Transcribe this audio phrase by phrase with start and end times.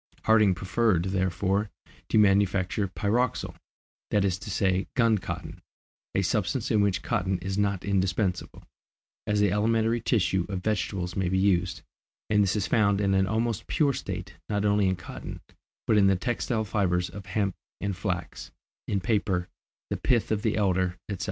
[0.25, 1.69] Harding preferred, therefore,
[2.09, 3.53] to manufacture pyroxyle,
[4.09, 5.61] that is to say gun cotton,
[6.15, 8.63] a substance in which cotton is not indispensable,
[9.27, 11.83] as the elementary tissue of vegetables may be used,
[12.31, 15.39] and this is found in an almost pure state, not only in cotton,
[15.85, 18.49] but in the textile fibres of hemp and flax,
[18.87, 19.49] in paper,
[19.91, 21.19] the pith of the elder, etc.